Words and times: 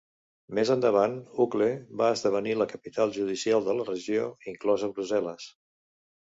Més 0.59 0.69
endavant, 0.75 1.13
Uccle 1.45 1.67
va 2.03 2.09
esdevenir 2.15 2.57
la 2.63 2.67
capital 2.73 3.15
judicial 3.19 3.69
de 3.71 3.79
la 3.83 3.87
regió, 3.93 4.27
inclosa 4.57 4.93
Brussel·les. 4.99 5.51